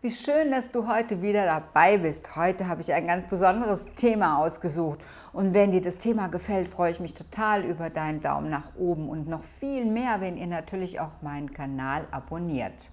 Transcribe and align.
Wie 0.00 0.10
schön, 0.10 0.52
dass 0.52 0.70
du 0.70 0.86
heute 0.86 1.22
wieder 1.22 1.44
dabei 1.44 1.98
bist. 1.98 2.36
Heute 2.36 2.68
habe 2.68 2.82
ich 2.82 2.92
ein 2.92 3.08
ganz 3.08 3.24
besonderes 3.24 3.88
Thema 3.96 4.38
ausgesucht. 4.38 5.00
Und 5.32 5.54
wenn 5.54 5.72
dir 5.72 5.80
das 5.80 5.98
Thema 5.98 6.28
gefällt, 6.28 6.68
freue 6.68 6.92
ich 6.92 7.00
mich 7.00 7.14
total 7.14 7.64
über 7.64 7.90
deinen 7.90 8.20
Daumen 8.20 8.48
nach 8.48 8.76
oben 8.76 9.08
und 9.08 9.28
noch 9.28 9.42
viel 9.42 9.84
mehr, 9.84 10.20
wenn 10.20 10.36
ihr 10.36 10.46
natürlich 10.46 11.00
auch 11.00 11.20
meinen 11.20 11.52
Kanal 11.52 12.06
abonniert. 12.12 12.92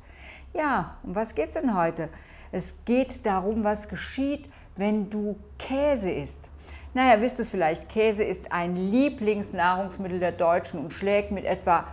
Ja, 0.56 0.98
um 1.04 1.14
was 1.14 1.36
geht 1.36 1.50
es 1.50 1.54
denn 1.54 1.78
heute? 1.78 2.10
Es 2.52 2.74
geht 2.86 3.24
darum, 3.28 3.64
was 3.64 3.88
geschieht, 3.88 4.52
wenn 4.76 5.12
du 5.12 5.36
Käse 5.60 6.10
isst. 6.10 6.50
Naja, 6.96 7.22
wisst 7.22 7.40
es 7.40 7.52
vielleicht, 7.52 7.88
Käse 7.88 8.24
ist 8.24 8.52
ein 8.52 8.76
Lieblingsnahrungsmittel 8.76 10.20
der 10.20 10.32
Deutschen 10.32 10.80
und 10.80 10.92
schlägt 10.92 11.30
mit 11.30 11.46
etwa 11.46 11.86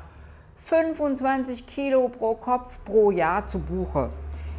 25 0.56 1.66
Kilo 1.66 2.08
pro 2.08 2.34
Kopf 2.34 2.82
pro 2.82 3.10
Jahr 3.10 3.46
zu 3.46 3.58
Buche. 3.58 4.08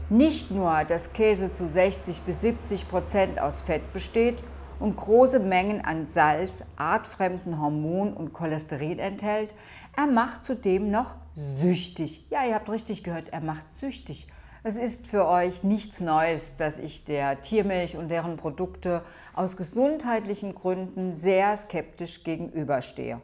Nicht 0.09 0.51
nur, 0.51 0.83
dass 0.83 1.13
Käse 1.13 1.53
zu 1.53 1.67
60 1.67 2.21
bis 2.21 2.41
70 2.41 2.89
Prozent 2.89 3.39
aus 3.39 3.61
Fett 3.61 3.93
besteht 3.93 4.43
und 4.79 4.97
große 4.97 5.39
Mengen 5.39 5.83
an 5.83 6.05
Salz, 6.05 6.63
artfremden 6.75 7.59
Hormonen 7.59 8.13
und 8.13 8.33
Cholesterin 8.33 8.99
enthält, 8.99 9.55
er 9.95 10.07
macht 10.07 10.43
zudem 10.43 10.91
noch 10.91 11.15
süchtig. 11.35 12.27
Ja, 12.29 12.45
ihr 12.45 12.55
habt 12.55 12.69
richtig 12.69 13.03
gehört, 13.03 13.29
er 13.31 13.41
macht 13.41 13.71
süchtig. 13.71 14.27
Es 14.65 14.75
ist 14.75 15.07
für 15.07 15.27
euch 15.27 15.63
nichts 15.63 15.99
Neues, 15.99 16.57
dass 16.57 16.79
ich 16.79 17.05
der 17.05 17.41
Tiermilch 17.41 17.97
und 17.97 18.09
deren 18.09 18.37
Produkte 18.37 19.03
aus 19.33 19.57
gesundheitlichen 19.57 20.53
Gründen 20.53 21.13
sehr 21.13 21.55
skeptisch 21.55 22.23
gegenüberstehe. 22.23 23.21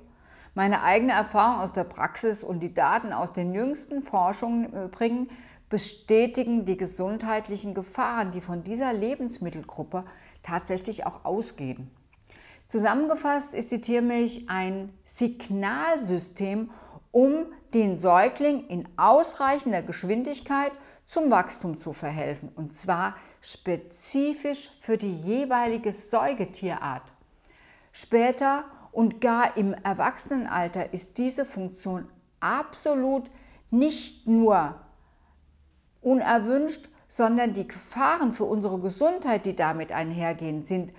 Meine 0.56 0.84
eigene 0.84 1.14
Erfahrung 1.14 1.59
aus 1.59 1.73
der 1.73 1.84
Praxis 1.84 2.44
und 2.44 2.62
die 2.62 2.73
Daten 2.73 3.14
aus 3.14 3.32
den 3.32 3.54
jüngsten 3.54 4.02
Forschungen 4.04 4.73
im 4.73 4.84
Übrigen 4.86 5.30
bestätigen 5.70 6.66
die 6.66 6.78
gesundheitlichen 6.78 7.73
Gefahren, 7.73 8.32
die 8.32 8.41
von 8.41 8.64
dieser 8.64 8.91
Lebensmittelgruppe 8.91 10.05
tatsächlich 10.44 11.06
auch 11.06 11.25
ausgehen. 11.25 11.92
Zusammengefasst 12.67 13.56
ist 13.56 13.72
die 13.72 13.81
Tiermilch 13.81 14.45
ein 14.47 14.94
Signalsystem, 15.03 16.70
um 17.12 17.47
den 17.73 17.95
Säugling 17.95 18.67
in 18.67 18.88
ausreichender 18.97 19.81
Geschwindigkeit 19.81 20.72
zum 21.06 21.31
Wachstum 21.31 21.80
zu 21.80 21.94
verhelfen, 21.94 22.50
und 22.56 22.75
zwar 22.75 23.16
spezifisch 23.42 24.70
für 24.80 24.97
die 24.97 25.16
jeweilige 25.16 25.94
Säugetierart. 25.94 27.03
Später 27.92 28.66
und 28.92 29.22
gar 29.22 29.58
im 29.58 29.73
Erwachsenenalter 29.73 30.94
ist 30.94 31.17
diese 31.17 31.45
Funktion 31.45 32.08
absolut 32.40 33.30
nicht 33.72 34.28
nur 34.28 34.75
unerwünscht, 36.02 36.89
sondern 37.08 37.53
die 37.53 37.67
Gefahren 37.67 38.33
für 38.33 38.45
unsere 38.45 38.80
Gesundheit, 38.80 39.45
die 39.45 39.55
damit 39.55 39.92
einhergehen, 39.92 40.61
sind 40.64 40.94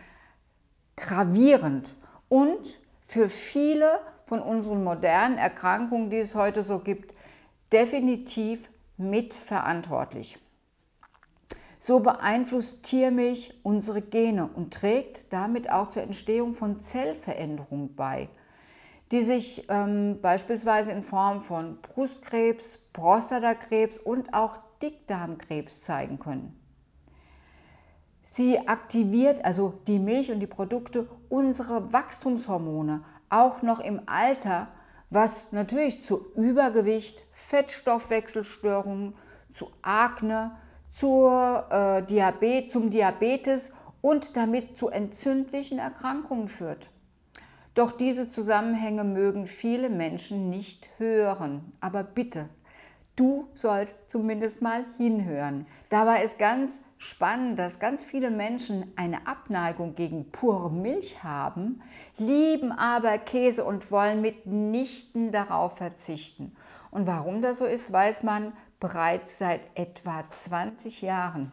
gravierend 0.96 1.94
und 2.28 2.80
für 3.04 3.28
viele 3.28 4.00
von 4.26 4.40
unseren 4.40 4.84
modernen 4.84 5.38
Erkrankungen, 5.38 6.10
die 6.10 6.18
es 6.18 6.34
heute 6.34 6.62
so 6.62 6.78
gibt, 6.78 7.14
definitiv 7.72 8.68
mitverantwortlich. 8.96 10.38
So 11.78 12.00
beeinflusst 12.00 12.82
Tiermilch 12.82 13.58
unsere 13.62 14.02
Gene 14.02 14.48
und 14.54 14.74
trägt 14.74 15.32
damit 15.32 15.70
auch 15.72 15.88
zur 15.88 16.02
Entstehung 16.02 16.52
von 16.52 16.78
Zellveränderungen 16.78 17.96
bei, 17.96 18.28
die 19.12 19.22
sich 19.22 19.64
ähm, 19.70 20.18
beispielsweise 20.20 20.92
in 20.92 21.02
Form 21.02 21.40
von 21.40 21.80
Brustkrebs, 21.80 22.78
Prostatakrebs 22.92 23.98
und 23.98 24.34
auch 24.34 24.58
Dickdarmkrebs 24.82 25.82
zeigen 25.82 26.18
können. 26.18 26.56
Sie 28.22 28.68
aktiviert 28.68 29.44
also 29.44 29.74
die 29.86 29.98
Milch 29.98 30.30
und 30.30 30.40
die 30.40 30.46
Produkte 30.46 31.08
unsere 31.28 31.92
Wachstumshormone 31.92 33.02
auch 33.28 33.62
noch 33.62 33.80
im 33.80 34.02
Alter, 34.06 34.68
was 35.08 35.52
natürlich 35.52 36.02
zu 36.02 36.32
Übergewicht, 36.34 37.24
Fettstoffwechselstörungen, 37.32 39.14
zu 39.52 39.70
Akne, 39.82 40.52
zur, 40.90 41.66
äh, 41.70 42.02
Diabetes, 42.04 42.72
zum 42.72 42.90
Diabetes 42.90 43.72
und 44.00 44.36
damit 44.36 44.76
zu 44.76 44.88
entzündlichen 44.88 45.78
Erkrankungen 45.78 46.48
führt. 46.48 46.90
Doch 47.74 47.92
diese 47.92 48.28
Zusammenhänge 48.28 49.04
mögen 49.04 49.46
viele 49.46 49.88
Menschen 49.88 50.50
nicht 50.50 50.90
hören. 50.98 51.72
Aber 51.80 52.02
bitte, 52.02 52.48
du 53.20 53.48
sollst 53.52 54.08
zumindest 54.10 54.62
mal 54.62 54.86
hinhören. 54.96 55.66
Dabei 55.90 56.22
ist 56.22 56.38
ganz 56.38 56.80
spannend, 56.96 57.58
dass 57.58 57.78
ganz 57.78 58.02
viele 58.02 58.30
Menschen 58.30 58.90
eine 58.96 59.26
Abneigung 59.26 59.94
gegen 59.94 60.30
pure 60.30 60.70
Milch 60.70 61.22
haben, 61.22 61.82
lieben 62.16 62.72
aber 62.72 63.18
Käse 63.18 63.64
und 63.64 63.90
wollen 63.90 64.22
mitnichten 64.22 65.32
darauf 65.32 65.76
verzichten. 65.76 66.56
Und 66.90 67.06
warum 67.06 67.42
das 67.42 67.58
so 67.58 67.66
ist, 67.66 67.92
weiß 67.92 68.22
man 68.22 68.54
bereits 68.80 69.38
seit 69.38 69.60
etwa 69.74 70.24
20 70.30 71.02
Jahren. 71.02 71.52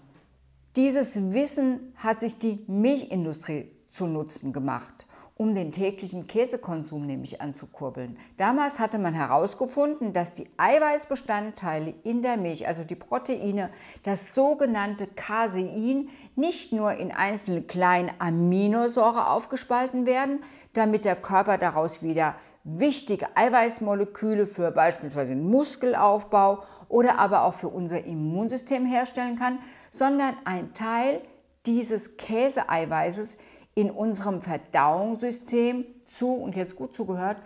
Dieses 0.78 1.34
Wissen 1.34 1.94
hat 1.98 2.22
sich 2.22 2.40
die 2.40 2.64
Milchindustrie 2.68 3.72
zu 3.88 4.08
Nutzen 4.08 4.54
gemacht 4.54 5.07
um 5.38 5.54
den 5.54 5.72
täglichen 5.72 6.26
Käsekonsum 6.28 7.06
nämlich 7.06 7.42
anzukurbeln. 7.42 8.18
Damals 8.38 8.80
hatte 8.80 8.98
man 8.98 9.14
herausgefunden, 9.14 10.12
dass 10.12 10.34
die 10.34 10.48
Eiweißbestandteile 10.58 11.94
in 12.04 12.24
der 12.24 12.38
Milch, 12.38 12.68
also 12.68 12.84
die 12.84 12.96
Proteine, 12.96 13.70
das 14.02 14.34
sogenannte 14.34 15.06
Casein, 15.06 16.10
nicht 16.36 16.74
nur 16.74 16.94
in 16.94 17.12
einzelne 17.12 17.62
kleine 17.62 18.12
Aminosäure 18.20 19.30
aufgespalten 19.30 20.06
werden, 20.08 20.40
damit 20.74 21.06
der 21.06 21.16
Körper 21.16 21.58
daraus 21.58 22.02
wieder 22.02 22.36
wichtige 22.64 23.28
Eiweißmoleküle 23.36 24.46
für 24.46 24.72
beispielsweise 24.72 25.36
den 25.36 25.50
Muskelaufbau 25.50 26.64
oder 26.90 27.20
aber 27.20 27.44
auch 27.44 27.54
für 27.54 27.70
unser 27.70 28.04
Immunsystem 28.04 28.86
herstellen 28.86 29.38
kann, 29.38 29.60
sondern 29.90 30.36
ein 30.46 30.74
Teil 30.74 31.22
dieses 31.66 32.18
Käseeiweißes 32.18 33.38
in 33.78 33.92
unserem 33.92 34.42
Verdauungssystem 34.42 35.86
zu, 36.08 36.34
und 36.34 36.56
jetzt 36.56 36.76
gut 36.76 36.96
zugehört, 36.96 37.38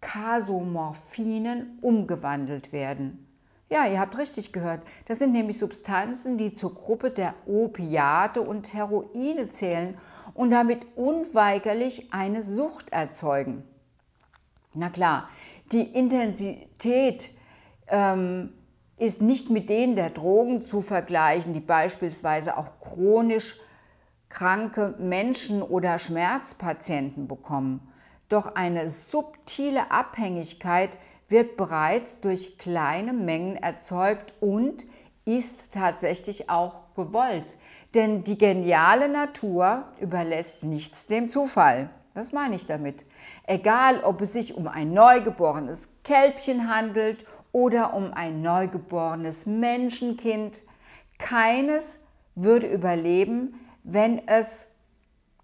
Kasomorphinen 0.00 1.78
umgewandelt 1.80 2.72
werden. 2.72 3.24
Ja, 3.68 3.86
ihr 3.86 4.00
habt 4.00 4.18
richtig 4.18 4.52
gehört. 4.52 4.82
Das 5.04 5.20
sind 5.20 5.30
nämlich 5.30 5.60
Substanzen, 5.60 6.38
die 6.38 6.52
zur 6.52 6.74
Gruppe 6.74 7.12
der 7.12 7.34
Opiate 7.46 8.40
und 8.40 8.74
Heroine 8.74 9.48
zählen 9.48 9.96
und 10.34 10.50
damit 10.50 10.84
unweigerlich 10.96 12.12
eine 12.12 12.42
Sucht 12.42 12.90
erzeugen. 12.90 13.62
Na 14.74 14.90
klar, 14.90 15.28
die 15.70 15.82
Intensität 15.82 17.30
ähm, 17.86 18.52
ist 18.98 19.22
nicht 19.22 19.50
mit 19.50 19.70
denen 19.70 19.94
der 19.94 20.10
Drogen 20.10 20.62
zu 20.62 20.80
vergleichen, 20.80 21.52
die 21.52 21.60
beispielsweise 21.60 22.56
auch 22.58 22.80
chronisch 22.80 23.60
kranke 24.28 24.94
Menschen 24.98 25.62
oder 25.62 25.98
Schmerzpatienten 25.98 27.28
bekommen. 27.28 27.92
Doch 28.28 28.54
eine 28.54 28.88
subtile 28.88 29.90
Abhängigkeit 29.90 30.98
wird 31.28 31.56
bereits 31.56 32.20
durch 32.20 32.58
kleine 32.58 33.12
Mengen 33.12 33.56
erzeugt 33.56 34.34
und 34.40 34.84
ist 35.24 35.74
tatsächlich 35.74 36.50
auch 36.50 36.94
gewollt. 36.94 37.56
Denn 37.94 38.24
die 38.24 38.38
geniale 38.38 39.08
Natur 39.08 39.84
überlässt 40.00 40.62
nichts 40.62 41.06
dem 41.06 41.28
Zufall. 41.28 41.90
Was 42.14 42.32
meine 42.32 42.54
ich 42.54 42.66
damit? 42.66 43.04
Egal, 43.46 44.02
ob 44.02 44.20
es 44.22 44.32
sich 44.32 44.56
um 44.56 44.68
ein 44.68 44.92
neugeborenes 44.92 45.90
Kälbchen 46.02 46.74
handelt 46.74 47.26
oder 47.52 47.94
um 47.94 48.12
ein 48.12 48.42
neugeborenes 48.42 49.46
Menschenkind, 49.46 50.62
keines 51.18 51.98
würde 52.34 52.66
überleben, 52.66 53.54
wenn 53.86 54.26
es 54.26 54.66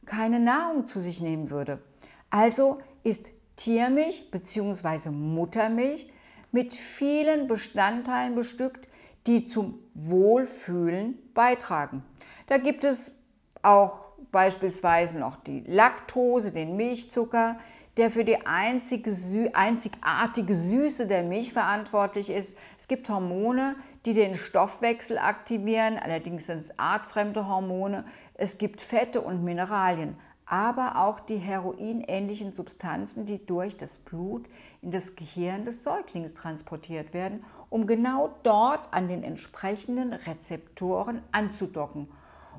keine 0.05 0.41
Nahrung 0.41 0.87
zu 0.87 1.01
sich 1.01 1.21
nehmen 1.21 1.51
würde. 1.51 1.81
Also 2.29 2.81
ist 3.05 3.31
Tiermilch 3.57 4.31
bzw. 4.31 5.11
Muttermilch 5.11 6.11
mit 6.51 6.75
vielen 6.75 7.47
Bestandteilen 7.47 8.35
bestückt, 8.35 8.89
die 9.29 9.45
zum 9.45 9.79
Wohlfühlen 9.95 11.19
beitragen. 11.35 12.03
Da 12.49 12.59
gibt 12.59 12.83
es 12.83 13.17
auch 13.63 14.09
beispielsweise 14.33 15.21
noch 15.21 15.37
die 15.37 15.61
Laktose, 15.61 16.53
den 16.53 16.77
Milchzucker, 16.77 17.59
der 17.97 18.11
für 18.11 18.25
die 18.25 18.47
einzige, 18.47 19.13
einzigartige 19.55 20.55
Süße 20.55 21.07
der 21.07 21.23
Milch 21.23 21.53
verantwortlich 21.53 22.31
ist. 22.31 22.59
Es 22.79 22.89
gibt 22.89 23.09
Hormone, 23.11 23.77
die 24.07 24.15
den 24.15 24.35
Stoffwechsel 24.35 25.19
aktivieren, 25.19 25.99
allerdings 25.99 26.47
sind 26.47 26.57
es 26.57 26.79
artfremde 26.79 27.47
Hormone. 27.49 28.05
Es 28.35 28.59
gibt 28.59 28.81
Fette 28.81 29.21
und 29.21 29.45
Mineralien. 29.45 30.17
aber 30.53 30.99
auch 30.99 31.21
die 31.21 31.39
heroinähnlichen 31.39 32.53
Substanzen, 32.53 33.25
die 33.25 33.45
durch 33.47 33.79
das 33.79 33.97
Blut 33.97 34.47
in 34.83 34.91
das 34.91 35.17
Gehirn 35.17 35.65
des 35.65 35.83
Säuglings 35.83 36.35
transportiert 36.35 37.15
werden, 37.15 37.43
um 37.71 37.87
genau 37.87 38.35
dort 38.43 38.93
an 38.93 39.09
den 39.09 39.23
entsprechenden 39.23 40.13
Rezeptoren 40.13 41.23
anzudocken 41.33 42.07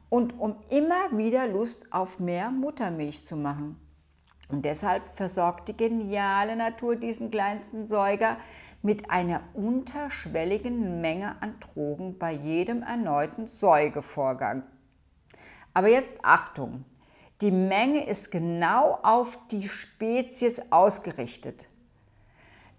und 0.09 0.39
um 0.39 0.55
immer 0.69 1.15
wieder 1.15 1.47
Lust 1.47 1.85
auf 1.91 2.19
mehr 2.19 2.49
Muttermilch 2.49 3.25
zu 3.25 3.35
machen. 3.35 3.77
Und 4.49 4.65
deshalb 4.65 5.07
versorgt 5.09 5.69
die 5.69 5.77
geniale 5.77 6.55
Natur 6.55 6.95
diesen 6.95 7.31
kleinsten 7.31 7.87
Säuger 7.87 8.37
mit 8.81 9.09
einer 9.09 9.41
unterschwelligen 9.53 11.01
Menge 11.01 11.41
an 11.41 11.55
Drogen 11.59 12.17
bei 12.17 12.31
jedem 12.31 12.83
erneuten 12.83 13.47
Säugevorgang. 13.47 14.63
Aber 15.73 15.87
jetzt 15.87 16.13
Achtung, 16.21 16.83
die 17.41 17.51
Menge 17.51 18.05
ist 18.05 18.31
genau 18.31 18.99
auf 19.01 19.39
die 19.49 19.67
Spezies 19.67 20.61
ausgerichtet. 20.71 21.67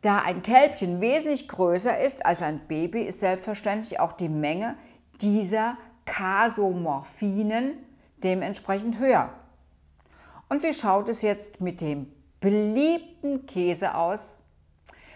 Da 0.02 0.18
ein 0.18 0.42
Kälbchen 0.42 1.00
wesentlich 1.00 1.48
größer 1.48 1.98
ist 1.98 2.26
als 2.26 2.42
ein 2.42 2.60
Baby, 2.68 3.02
ist 3.02 3.20
selbstverständlich 3.20 3.98
auch 4.00 4.12
die 4.12 4.28
Menge 4.28 4.76
dieser 5.22 5.78
Kasomorphinen 6.04 7.72
dementsprechend 8.22 8.98
höher. 8.98 9.30
Und 10.48 10.62
wie 10.62 10.72
schaut 10.72 11.08
es 11.08 11.22
jetzt 11.22 11.60
mit 11.60 11.80
dem 11.80 12.12
beliebten 12.40 13.46
Käse 13.46 13.94
aus? 13.94 14.32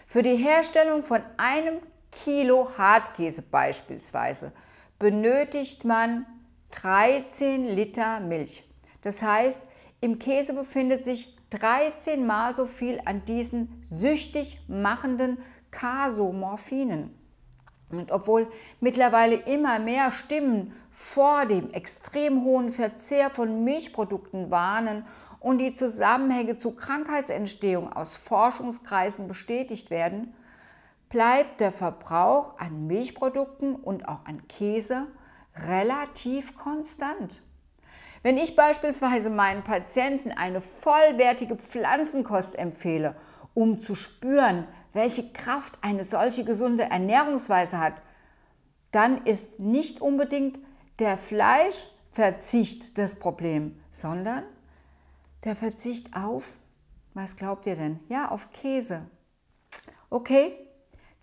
Für 0.07 0.23
die 0.23 0.37
Herstellung 0.37 1.03
von 1.03 1.21
einem 1.37 1.81
Kilo 2.11 2.71
Hartkäse 2.79 3.43
beispielsweise 3.43 4.53
benötigt 4.99 5.85
man 5.85 6.27
13 6.71 7.67
Liter 7.67 8.21
Milch. 8.21 8.65
Das 9.03 9.23
heißt, 9.23 9.67
im 10.01 10.19
Käse 10.19 10.55
befindet 10.55 11.05
sich 11.05 11.37
13 11.51 12.27
mal 12.27 12.55
so 12.55 12.67
viel 12.67 13.01
an 13.05 13.25
diesen 13.25 13.83
süchtig 13.83 14.61
machenden 14.69 15.39
Kasomorphinen. 15.71 17.18
Und 17.91 18.13
obwohl 18.13 18.51
mittlerweile 18.81 19.37
immer 19.37 19.79
mehr 19.79 20.13
Stimmen 20.13 20.75
vor 20.91 21.47
dem 21.47 21.71
extrem 21.71 22.45
hohen 22.45 22.69
Verzehr 22.69 23.31
von 23.31 23.65
Milchprodukten 23.65 24.51
warnen 24.51 25.07
und 25.41 25.59
die 25.59 25.75
Zusammenhänge 25.75 26.57
zu 26.57 26.73
Krankheitsentstehung 26.73 27.93
aus 27.93 28.17
Forschungskreisen 28.17 29.29
bestätigt 29.29 29.91
werden, 29.91 30.35
bleibt 31.09 31.61
der 31.61 31.73
Verbrauch 31.73 32.59
an 32.59 32.87
Milchprodukten 32.87 33.75
und 33.77 34.09
auch 34.09 34.25
an 34.27 34.47
Käse 34.49 35.07
relativ 35.57 36.57
konstant. 36.59 37.41
Wenn 38.23 38.37
ich 38.37 38.57
beispielsweise 38.57 39.31
meinen 39.31 39.63
Patienten 39.63 40.33
eine 40.33 40.61
vollwertige 40.61 41.57
Pflanzenkost 41.57 42.59
empfehle, 42.59 43.15
um 43.55 43.81
zu 43.81 43.95
spüren, 43.95 44.67
welche 44.93 45.33
Kraft 45.33 45.79
eine 45.83 46.03
solche 46.03 46.45
gesunde 46.45 46.85
Ernährungsweise 46.85 47.79
hat, 47.79 47.95
dann 48.91 49.25
ist 49.25 49.61
nicht 49.61 50.01
unbedingt 50.01 50.59
der 50.99 51.19
Fleischverzicht 51.19 52.99
das 52.99 53.17
Problem, 53.17 53.79
sondern 53.93 54.45
der 55.45 55.57
Verzicht 55.57 56.17
auf, 56.17 56.59
was 57.15 57.37
glaubt 57.37 57.67
ihr 57.67 57.77
denn? 57.77 58.01
Ja, 58.09 58.31
auf 58.31 58.53
Käse. 58.53 59.03
Okay, 60.11 60.53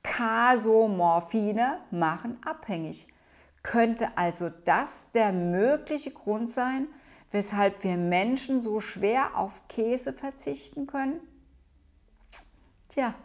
Kasomorphine 0.03 1.79
machen 1.91 2.37
abhängig. 2.45 3.07
Könnte 3.63 4.15
also 4.15 4.49
das 4.65 5.11
der 5.11 5.33
mögliche 5.33 6.11
Grund 6.11 6.49
sein, 6.49 6.87
weshalb 7.31 7.83
wir 7.83 7.97
Menschen 7.97 8.61
so 8.61 8.79
schwer 8.79 9.35
auf 9.35 9.67
Käse 9.67 10.13
verzichten 10.13 10.85
können? 10.85 11.19
Tja, 12.89 13.15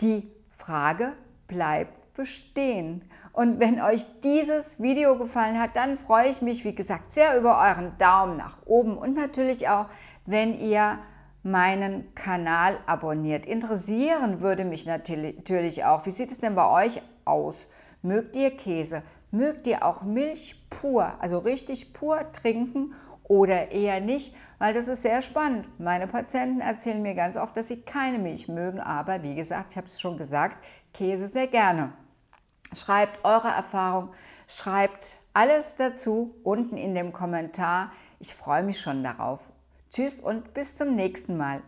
die 0.00 0.30
Frage 0.56 1.12
bleibt 1.46 2.14
bestehen. 2.14 3.02
Und 3.32 3.60
wenn 3.60 3.80
euch 3.80 4.04
dieses 4.22 4.80
Video 4.80 5.16
gefallen 5.16 5.58
hat, 5.58 5.76
dann 5.76 5.96
freue 5.96 6.28
ich 6.28 6.42
mich, 6.42 6.64
wie 6.64 6.74
gesagt, 6.74 7.12
sehr 7.12 7.38
über 7.38 7.58
euren 7.60 7.96
Daumen 7.98 8.36
nach 8.36 8.58
oben 8.66 8.98
und 8.98 9.14
natürlich 9.14 9.68
auch, 9.68 9.86
wenn 10.26 10.58
ihr 10.60 10.98
meinen 11.42 12.14
Kanal 12.14 12.78
abonniert. 12.86 13.46
Interessieren 13.46 14.40
würde 14.40 14.64
mich 14.64 14.84
natürlich 14.86 15.84
auch, 15.84 16.04
wie 16.04 16.10
sieht 16.10 16.30
es 16.30 16.38
denn 16.38 16.54
bei 16.54 16.84
euch 16.84 17.00
aus? 17.24 17.66
Mögt 18.02 18.36
ihr 18.36 18.50
Käse? 18.50 19.02
Mögt 19.30 19.66
ihr 19.66 19.84
auch 19.84 20.02
Milch 20.02 20.66
pur, 20.68 21.14
also 21.20 21.38
richtig 21.38 21.94
pur 21.94 22.30
trinken 22.32 22.94
oder 23.30 23.70
eher 23.70 24.00
nicht? 24.00 24.34
Weil 24.58 24.74
das 24.74 24.88
ist 24.88 25.02
sehr 25.02 25.22
spannend. 25.22 25.68
Meine 25.78 26.08
Patienten 26.08 26.60
erzählen 26.60 27.00
mir 27.00 27.14
ganz 27.14 27.36
oft, 27.36 27.56
dass 27.56 27.68
sie 27.68 27.80
keine 27.80 28.18
Milch 28.18 28.48
mögen, 28.48 28.80
aber 28.80 29.22
wie 29.22 29.36
gesagt, 29.36 29.70
ich 29.70 29.76
habe 29.76 29.86
es 29.86 30.00
schon 30.00 30.18
gesagt, 30.18 30.58
Käse 30.92 31.28
sehr 31.28 31.46
gerne. 31.46 31.92
Schreibt 32.74 33.24
eure 33.24 33.48
Erfahrung, 33.48 34.10
schreibt 34.48 35.16
alles 35.32 35.76
dazu 35.76 36.34
unten 36.42 36.76
in 36.76 36.94
dem 36.94 37.12
Kommentar. 37.12 37.92
Ich 38.18 38.34
freue 38.34 38.64
mich 38.64 38.80
schon 38.80 39.04
darauf. 39.04 39.38
Tschüss 39.90 40.20
und 40.20 40.52
bis 40.52 40.76
zum 40.76 40.96
nächsten 40.96 41.36
Mal. 41.36 41.62